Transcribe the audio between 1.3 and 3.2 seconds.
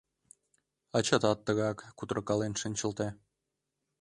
тыгак кутыркален шинчылте.